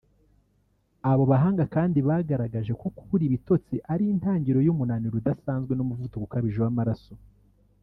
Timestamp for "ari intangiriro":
3.93-4.59